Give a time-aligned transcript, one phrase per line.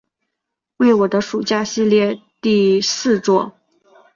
[0.77, 3.53] 为我的暑假系列第四作。